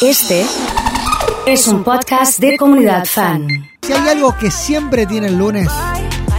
[0.00, 0.46] Este
[1.44, 3.48] es un podcast de comunidad fan.
[3.82, 5.68] Si hay algo que siempre tiene el lunes,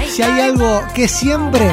[0.08, 1.70] si hay algo que siempre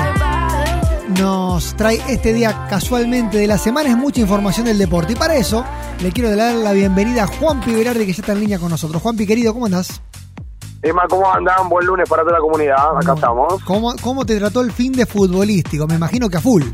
[1.17, 5.13] nos trae este día casualmente de la semana, es mucha información del deporte.
[5.13, 5.65] Y para eso
[6.01, 9.01] le quiero dar la bienvenida a Juanpi Berardi, que ya está en línea con nosotros.
[9.01, 10.03] Juanpi, querido, ¿cómo andás?
[10.83, 11.69] Emma, ¿cómo andan?
[11.69, 12.97] Buen lunes para toda la comunidad.
[12.97, 13.63] Acá estamos.
[13.63, 15.87] ¿Cómo, ¿Cómo te trató el fin de futbolístico?
[15.87, 16.65] Me imagino que a full.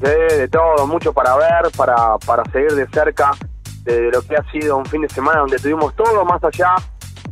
[0.00, 3.30] De, de todo, mucho para ver, para, para seguir de cerca
[3.84, 6.74] de lo que ha sido un fin de semana donde tuvimos todo, más allá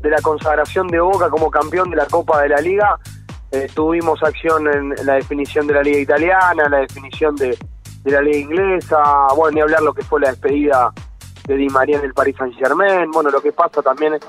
[0.01, 2.99] de la consagración de Boca como campeón de la Copa de la Liga.
[3.51, 7.57] Eh, tuvimos acción en, la definición de la Liga Italiana, la definición de,
[8.03, 8.99] de la Liga Inglesa,
[9.37, 10.93] bueno, ni hablar lo que fue la despedida
[11.47, 14.21] de Di María en el Paris Saint Germain, bueno, lo que pasa también en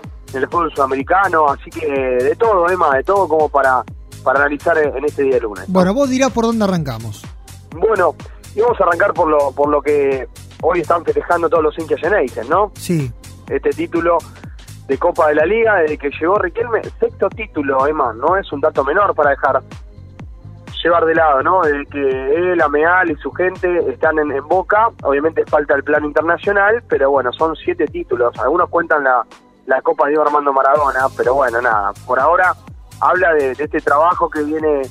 [0.42, 3.84] el fútbol sudamericano, así que de todo, Emma, de todo como para,
[4.24, 5.66] para analizar en este día de lunes.
[5.68, 7.24] Bueno, vos dirás por dónde arrancamos.
[7.72, 8.16] Bueno,
[8.56, 10.28] y vamos a arrancar por lo, por lo que
[10.64, 12.72] hoy están festejando todos los hinchas Geneisen, ¿no?
[12.76, 13.12] Sí.
[13.50, 14.18] Este título
[14.88, 18.62] de Copa de la Liga, desde que llegó Riquelme, sexto título, Emma, no es un
[18.62, 19.62] dato menor para dejar
[20.84, 21.62] llevar de lado, ¿no?
[21.62, 26.08] Desde que él, Ameal y su gente están en, en, Boca, obviamente falta el plano
[26.08, 29.26] internacional, pero bueno, son siete títulos, algunos cuentan la,
[29.66, 32.54] la Copa de Armando Maradona, pero bueno, nada, por ahora
[33.00, 34.82] habla de, de este trabajo que viene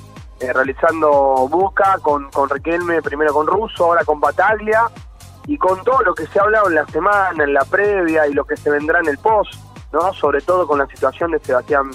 [0.41, 4.89] eh, realizando Boca con, con Riquelme, primero con Russo, ahora con Bataglia,
[5.47, 8.33] y con todo lo que se ha hablado en la semana, en la previa y
[8.33, 9.55] lo que se vendrá en el post,
[9.93, 10.13] ¿no?
[10.15, 11.91] Sobre todo con la situación de Sebastián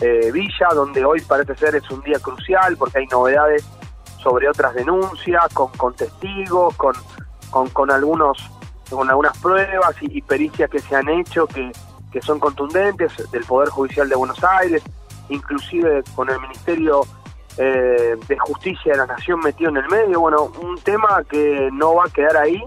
[0.00, 3.64] eh, Villa, donde hoy parece ser es un día crucial porque hay novedades
[4.22, 6.94] sobre otras denuncias, con, con testigos, con,
[7.50, 8.38] con, con, algunos
[8.90, 11.72] con algunas pruebas y, y, pericias que se han hecho que,
[12.12, 14.82] que son contundentes del Poder Judicial de Buenos Aires,
[15.28, 17.02] inclusive con el Ministerio
[17.58, 21.94] eh, de Justicia de la Nación metido en el medio, bueno, un tema que no
[21.94, 22.62] va a quedar ahí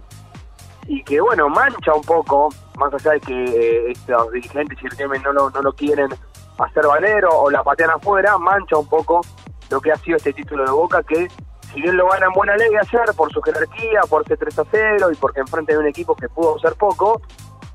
[0.88, 4.98] y que, bueno, mancha un poco, más allá de que eh, estos dirigentes y el
[4.98, 6.10] tema no lo, no lo quieren
[6.58, 9.22] hacer valer o, o la patean afuera, mancha un poco
[9.70, 11.28] lo que ha sido este título de Boca que
[11.74, 14.64] si bien lo gana en buena ley ayer por su jerarquía, por ser 3 a
[14.72, 17.22] 0 y porque enfrente de un equipo que pudo ser poco,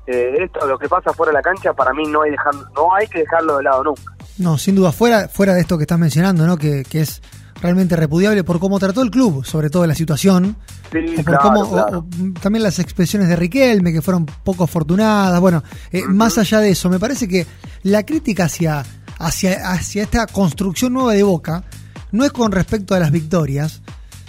[0.07, 2.93] eh, esto lo que pasa fuera de la cancha para mí no hay dejar, no
[2.93, 4.14] hay que dejarlo de lado nunca.
[4.37, 6.57] No, sin duda, fuera, fuera de esto que estás mencionando, ¿no?
[6.57, 7.21] Que, que es
[7.61, 10.57] realmente repudiable por cómo trató el club, sobre todo la situación.
[10.91, 11.99] Sí, o por claro, cómo, claro.
[11.99, 15.39] o- o también las expresiones de Riquelme, que fueron poco afortunadas.
[15.39, 17.47] Bueno, eh, más allá de eso, me parece que
[17.83, 18.83] la crítica hacia,
[19.19, 21.63] hacia, hacia esta construcción nueva de Boca
[22.11, 23.81] no es con respecto a las victorias,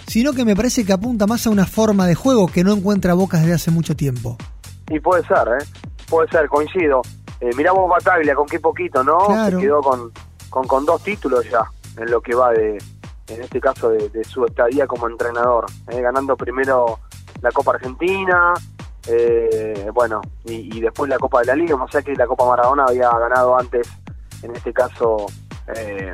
[0.07, 3.13] sino que me parece que apunta más a una forma de juego que no encuentra
[3.13, 4.37] Boca desde hace mucho tiempo.
[4.89, 5.65] Y puede ser, ¿eh?
[6.09, 7.01] Puede ser, coincido.
[7.39, 9.17] Eh, miramos Bataglia, con qué poquito, ¿no?
[9.25, 9.57] Claro.
[9.57, 10.11] Se quedó con,
[10.49, 11.63] con, con dos títulos ya,
[11.97, 12.77] en lo que va de,
[13.27, 15.65] en este caso, de, de su estadía como entrenador.
[15.89, 16.01] ¿eh?
[16.01, 16.99] Ganando primero
[17.41, 18.53] la Copa Argentina,
[19.07, 22.45] eh, bueno, y, y después la Copa de la Liga, o sea que la Copa
[22.45, 23.89] Maradona había ganado antes,
[24.43, 25.27] en este caso,
[25.75, 26.13] eh,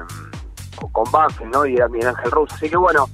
[0.92, 1.66] con, Banfield, ¿no?
[1.66, 2.56] Y era Miguel Ángel Russo.
[2.56, 3.08] Así que bueno,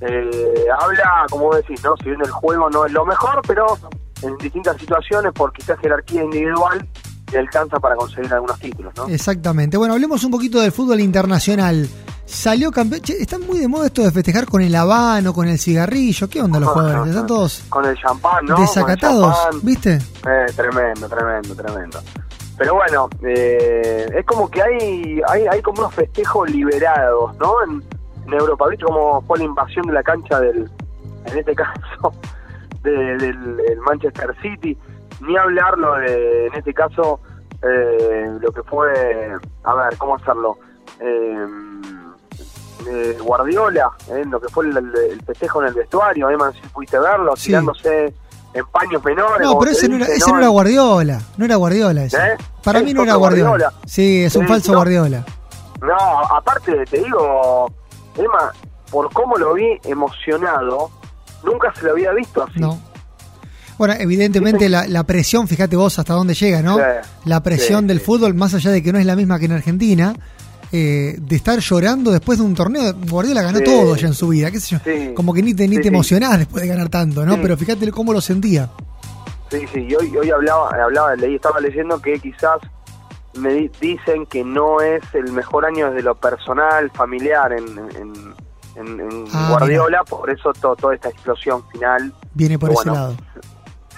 [0.00, 1.96] eh, habla, como vos decís, ¿no?
[1.96, 3.78] Si bien el juego no es lo mejor, pero
[4.22, 6.86] en distintas situaciones, por quizás jerarquía individual,
[7.32, 9.08] le alcanza para conseguir algunos títulos, ¿no?
[9.08, 9.76] Exactamente.
[9.76, 11.88] Bueno, hablemos un poquito del fútbol internacional.
[12.24, 13.02] Salió campeón.
[13.02, 16.28] Che, está muy de moda esto de festejar con el habano, con el cigarrillo.
[16.28, 17.08] ¿Qué onda los jugadores?
[17.10, 18.58] Están todos Con el champán, ¿no?
[18.58, 19.60] Desacatados, champán.
[19.62, 19.94] ¿viste?
[19.96, 22.00] Eh, tremendo, tremendo, tremendo.
[22.56, 27.54] Pero bueno, eh, es como que hay, hay hay como unos festejos liberados, ¿no?
[27.64, 27.82] En,
[28.26, 30.70] en Europa, ¿viste cómo fue la invasión de la cancha del,
[31.26, 32.12] en este caso,
[32.82, 34.78] de- del, del Manchester City?
[35.26, 37.20] Ni hablarlo de, en este caso,
[37.62, 38.90] eh, lo que fue,
[39.64, 40.58] a ver, ¿cómo hacerlo?
[41.00, 41.46] Eh,
[42.88, 46.36] eh, Guardiola, eh, lo que fue el, el festejo en el vestuario, ¿eh?
[46.36, 46.52] man?
[46.52, 47.46] si pudiste verlo, Sí.
[47.46, 48.12] tirándose
[48.54, 49.46] en paños menores.
[49.46, 51.20] No, pero se ese no, era, ese no era Guardiola.
[51.36, 52.16] No era Guardiola ese.
[52.18, 52.36] ¿Eh?
[52.64, 53.50] Para mí no era Guardiola.
[53.50, 53.72] Guardiola.
[53.86, 54.78] Sí, es un falso no.
[54.78, 55.24] Guardiola.
[55.80, 55.96] No,
[56.36, 57.72] aparte, te digo,
[58.16, 58.52] Emma,
[58.90, 60.90] por cómo lo vi emocionado,
[61.44, 62.60] nunca se lo había visto así.
[62.60, 62.78] No.
[63.78, 66.78] Bueno, evidentemente la, la presión, fíjate vos hasta dónde llega, ¿no?
[67.24, 68.04] La presión sí, del sí.
[68.04, 70.14] fútbol, más allá de que no es la misma que en Argentina,
[70.70, 72.94] eh, de estar llorando después de un torneo.
[73.08, 73.64] Guardiola ganó Sí.
[73.64, 75.14] todo ya en su vida, qué sé yo.
[75.14, 77.40] Como que ni te, ni te emocionás después de ganar tanto, ¿no?
[77.40, 78.70] Pero fíjate cómo lo sentía.
[79.50, 82.56] Sí, sí, y hoy, hoy hablaba, hablaba, leí, estaba leyendo que quizás
[83.36, 88.34] me di- dicen que no es el mejor año desde lo personal, familiar en, en,
[88.76, 92.14] en- en Ah, Guardiola, por eso to- toda esta explosión final.
[92.32, 93.16] Viene por ese bueno, lado.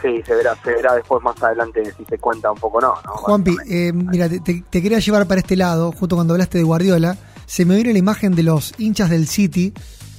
[0.05, 2.95] Sí, se verá, se verá después más adelante si se cuenta un poco o no.
[3.06, 3.12] ¿no?
[3.12, 7.17] Juanpi, eh, mira, te, quería llevar para este lado, justo cuando hablaste de Guardiola,
[7.47, 9.73] se me viene la imagen de los hinchas del City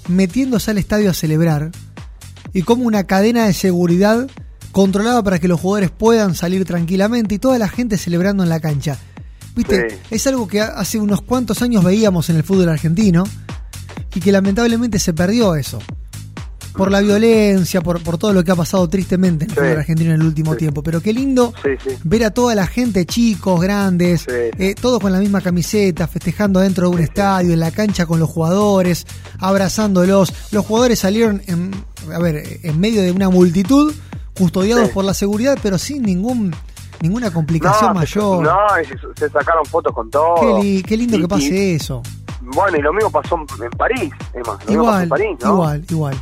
[0.08, 1.70] metiéndose al estadio a celebrar
[2.52, 4.28] y como una cadena de seguridad
[4.72, 8.60] controlada para que los jugadores puedan salir tranquilamente y toda la gente celebrando en la
[8.60, 8.98] cancha.
[9.56, 9.98] Viste, Sí.
[10.10, 13.24] es algo que hace unos cuantos años veíamos en el fútbol argentino
[14.16, 15.80] y que lamentablemente se perdió eso.
[16.78, 20.14] Por la violencia, por, por todo lo que ha pasado tristemente en el fútbol argentino
[20.14, 20.58] en el último Sí.
[20.60, 20.84] tiempo.
[20.84, 21.96] Pero qué lindo Sí, sí.
[22.04, 26.90] ver a toda la gente, chicos, grandes, eh, todos con la misma camiseta, festejando dentro
[26.90, 29.06] de un estadio, en la cancha con los jugadores,
[29.40, 30.34] abrazándolos.
[30.52, 31.72] Los jugadores salieron, en,
[32.14, 33.94] a ver, en medio de una multitud,
[34.38, 36.54] custodiados por la seguridad, pero sin ningún
[37.02, 38.44] ninguna complicación No, se- mayor.
[38.44, 38.58] no,
[39.18, 40.36] se, sacaron fotos con todo.
[40.60, 42.02] qué, li- qué lindo Y- que pase y- eso.
[42.42, 44.44] Bueno, y lo mismo pasó en París, Emma.
[44.46, 45.54] Lo mismo pasó Igual, en París, ¿no?
[45.54, 46.16] igual, igual.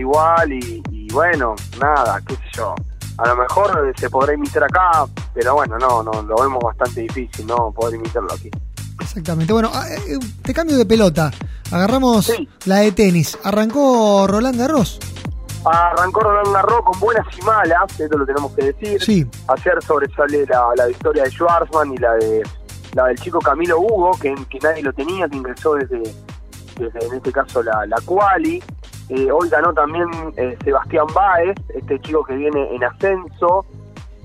[0.00, 2.74] Igual y, y bueno, nada, qué sé yo.
[3.18, 7.46] A lo mejor se podrá imitar acá, pero bueno, no, no, lo vemos bastante difícil,
[7.46, 7.70] ¿no?
[7.70, 8.50] Poder imitarlo aquí.
[9.00, 9.52] Exactamente.
[9.52, 11.30] Bueno, ah, eh, te cambio de pelota.
[11.70, 12.48] Agarramos Sí.
[12.66, 13.38] la de tenis.
[13.44, 14.98] Arrancó Roland Garros.
[15.64, 19.02] Arrancó Roland Garros con buenas y malas, esto lo tenemos que decir.
[19.02, 19.26] Sí.
[19.48, 22.42] Ayer sobresale la, la victoria de Schwarzman y la de
[22.94, 26.00] la del chico Camilo Hugo, que, que nadie lo tenía, que ingresó desde,
[26.78, 28.62] desde en este caso la, la Quali.
[29.08, 33.66] Eh, hoy ganó también eh, Sebastián Báez, este chico que viene en ascenso.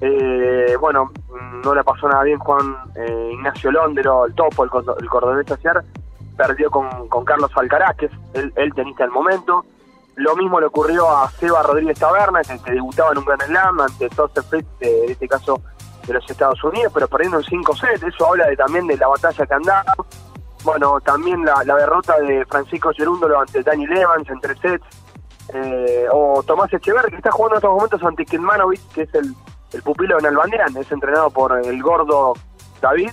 [0.02, 4.70] Eh, bueno, mm, no le pasó nada bien Juan eh, Ignacio Londero, el topo, el,
[5.02, 5.84] el cordobés ayer,
[6.38, 8.12] perdió con, con Carlos Alcaraz, que es
[8.56, 9.66] el, tenista del momento.
[10.16, 13.82] Lo mismo le ocurrió a Seba Rodríguez Taberna, que, que debutaba en un Grand Slam
[13.82, 15.62] ante Joseph Fritz, en este caso
[16.08, 18.04] de los Estados Unidos, pero perdiendo en 5 sets.
[18.04, 19.94] Eso habla de, también de la batalla que andaba.
[20.64, 24.86] Bueno, también la, derrota de Francisco Gerúndolo ante Daniel Evans en 3 sets.
[25.52, 29.34] Eh, o Tomás Echeverri, que está jugando en estos momentos ante Kilmanovic, que es el,
[29.74, 32.34] el pupilo de Nalbandian, es entrenado por el gordo
[32.82, 33.12] David.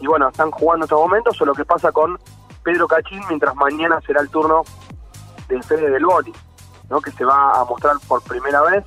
[0.00, 2.18] Y bueno, están jugando en estos momentos, o lo que pasa con
[2.62, 4.62] Pedro Cachín, mientras mañana será el turno
[5.48, 6.32] de Fede del Boli,
[6.90, 7.00] ¿no?
[7.00, 8.84] que se va a mostrar por primera vez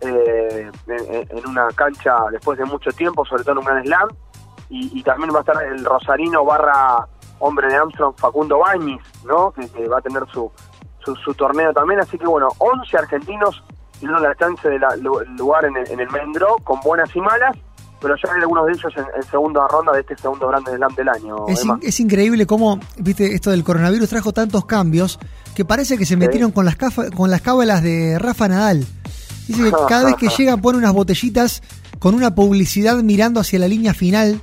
[0.00, 4.08] eh, en, en una cancha después de mucho tiempo, sobre todo en un gran slam,
[4.68, 7.06] y, y también va a estar el rosarino barra
[7.38, 9.52] hombre de Armstrong Facundo Bañis, ¿no?
[9.52, 10.50] que, que va a tener su,
[11.04, 13.62] su, su torneo también, así que bueno, 11 argentinos
[13.98, 17.14] tienen la chance de la- lu- lugar en el, en el main draw, con buenas
[17.14, 17.56] y malas,
[18.00, 20.94] pero ya hay algunos de ellos en, en segunda ronda de este segundo grande slam
[20.94, 21.36] del año.
[21.48, 21.78] Es, Emma.
[21.80, 25.18] in- es increíble cómo, viste, esto del coronavirus trajo tantos cambios
[25.54, 28.84] que parece que se metieron con las cafa- con las cábalas de Rafa Nadal.
[29.48, 31.62] Dice que cada vez que llega pone unas botellitas
[31.98, 34.42] con una publicidad mirando hacia la línea final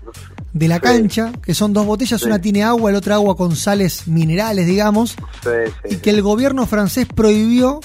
[0.54, 0.82] de la Sí.
[0.82, 2.28] cancha, que son dos botellas, Sí.
[2.28, 5.12] una tiene agua, la otra agua con sales minerales, digamos,
[5.44, 5.50] Sí,
[5.84, 7.80] sí, y que el gobierno francés prohibió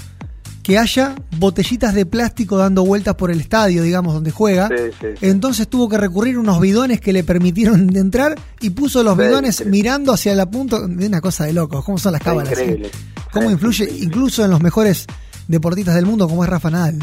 [0.62, 4.69] que haya botellitas de plástico dando vueltas por el estadio, digamos, donde juega.
[4.69, 5.26] Sí, sí, sí.
[5.26, 9.17] Entonces tuvo que recurrir a unos bidones que le permitieron de entrar y puso los
[9.17, 11.82] bidones mirando hacia la punta de una cosa de locos.
[11.87, 12.53] ¿Cómo son las cábalas?
[12.53, 12.91] increíble.
[13.32, 15.06] ¿Cómo influye incluso en los mejores
[15.47, 16.99] deportistas del mundo como es Rafa Nadal?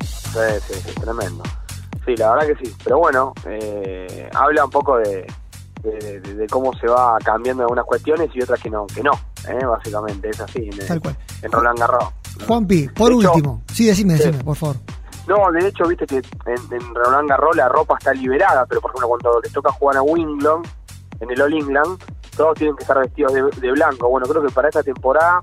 [0.00, 0.38] Sí,
[0.68, 1.42] sí, sí, tremendo.
[2.04, 2.74] Sí, la verdad que sí.
[2.82, 5.26] Pero bueno, eh, habla un poco de,
[5.82, 9.12] de, cómo se va cambiando algunas cuestiones y otras que no, que no,
[9.48, 11.16] eh, básicamente, es así en, Tal cual.
[11.42, 12.04] en Roland Garros.
[12.46, 13.62] Juanpi, por De hecho- último.
[13.72, 14.24] Sí, decime, Sí.
[14.24, 14.76] decime, por favor.
[15.28, 18.90] No, de hecho, viste que en, en Roland Garros la ropa está liberada, pero por
[18.90, 20.62] ejemplo cuando les toca jugar a Wimbledon,
[21.20, 22.02] en el All England,
[22.36, 24.08] todos tienen que estar vestidos de, de blanco.
[24.08, 25.40] Bueno, creo que para esta temporada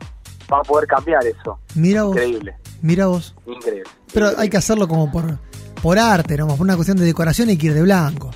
[0.52, 1.60] va a poder cambiar eso.
[1.76, 3.36] Mira Increíble, mira vos.
[3.46, 3.90] increíble.
[4.14, 5.38] Pero hay que hacerlo como por,
[5.82, 6.48] por arte, ¿no?
[6.48, 8.32] Por una cuestión de decoración hay que ir de blanco.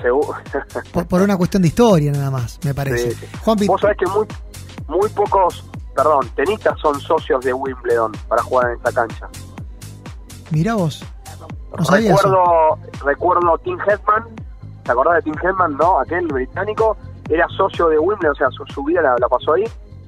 [0.00, 0.34] Seguro.
[0.92, 3.12] Por, por una cuestión de historia nada más, me parece.
[3.12, 3.66] Sí, sí.
[3.66, 4.26] Vos sabés que muy,
[4.88, 5.64] muy pocos,
[5.94, 9.28] perdón, tenistas son socios de Wimbledon para jugar en esta cancha.
[10.50, 11.04] mira vos.
[11.78, 12.22] No sabía eso.
[12.22, 14.24] recuerdo, recuerdo Tim Hetman,
[14.82, 16.00] ¿te acordás de Tim Hetman, no?
[16.00, 16.96] Aquel británico,
[17.30, 19.64] era socio de Wimbledon, o sea, su, su vida la, la pasó ahí.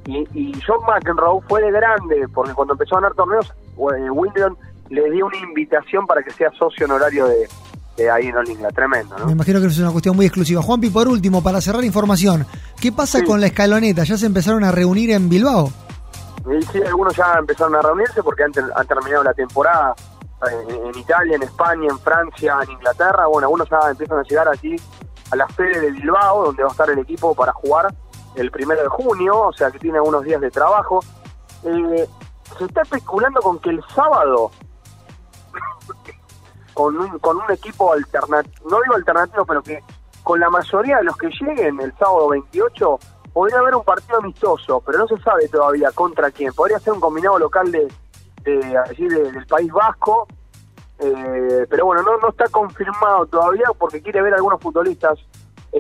[0.07, 3.53] Y, y John McEnroe fue de grande, porque cuando empezó a ganar torneos,
[3.97, 4.57] eh, Wimbledon
[4.91, 7.49] le dio una invitación para que sea socio honorario de,
[7.97, 8.69] de ahí en Olinga.
[8.71, 9.31] Tremendo, Me ¿no?
[9.31, 10.61] imagino que es una cuestión muy exclusiva.
[10.61, 12.47] Juanpi, por último, para cerrar información,
[12.81, 13.25] ¿qué pasa Sí.
[13.25, 14.05] con la escaloneta?
[14.05, 15.71] ¿Ya se empezaron a reunir en Bilbao?
[16.71, 19.95] Sí, algunos ya empezaron a reunirse porque han, ter- han terminado la temporada
[20.69, 23.27] en, en Italia, en España, en Francia, en Inglaterra.
[23.27, 24.77] Bueno, algunos ya empiezan a llegar aquí
[25.31, 27.87] a la sede de Bilbao, donde va a estar el equipo para jugar
[28.37, 31.01] el primero de junio, o sea que tiene algunos días de trabajo.
[31.65, 32.09] Eh,
[32.59, 34.51] se está especulando con que el sábado,
[36.75, 39.83] con un, con un equipo alternativo, no digo alternativo, pero que
[40.23, 42.99] con la mayoría de los que lleguen el sábado 28,
[43.33, 46.53] podría haber un partido amistoso, pero no se sabe todavía contra quién.
[46.53, 47.89] Podría ser un combinado local de,
[48.43, 50.27] de allí de- del País Vasco,
[50.99, 55.19] eh, pero bueno, no, no está confirmado todavía porque quiere ver algunos futbolistas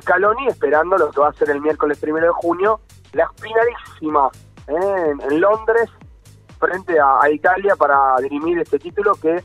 [0.01, 2.81] Scaloni esperando lo que va a ser el miércoles primero de junio,
[3.13, 4.29] la finalísima
[4.69, 5.11] ¿eh?
[5.13, 5.91] en, en Londres
[6.59, 9.43] frente a, a Italia para dirimir este título que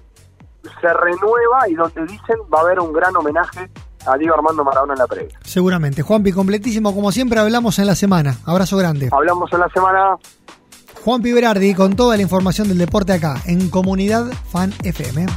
[0.81, 3.69] se renueva y donde dicen va a haber un gran homenaje
[4.05, 5.39] a Diego Armando Maradona en la previa.
[5.43, 6.01] Seguramente.
[6.01, 8.37] Juanpi, completísimo, como siempre hablamos en la semana.
[8.45, 9.09] Abrazo grande.
[9.11, 10.17] Hablamos en la semana.
[11.03, 15.27] Juan Berardi con toda la información del deporte acá, en Comunidad Fan FM.